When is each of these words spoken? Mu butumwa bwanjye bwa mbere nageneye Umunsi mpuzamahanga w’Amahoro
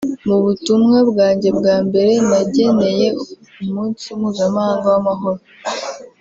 Mu 0.27 0.37
butumwa 0.43 0.97
bwanjye 1.09 1.49
bwa 1.57 1.75
mbere 1.87 2.11
nageneye 2.29 3.07
Umunsi 3.61 4.05
mpuzamahanga 4.19 4.85
w’Amahoro 4.93 5.41